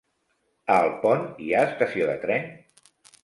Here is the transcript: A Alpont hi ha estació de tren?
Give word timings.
A 0.75 0.77
Alpont 0.85 1.27
hi 1.45 1.53
ha 1.57 1.61
estació 1.73 2.09
de 2.13 2.17
tren? 2.27 2.51